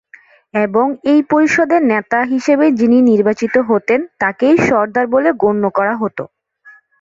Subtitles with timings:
[0.53, 6.23] এবং এই পরিষদের নেতা হিসেবে যিনি নির্বাচিত হতেন, তাকেই সরদার বলে গণ্য করা হতো।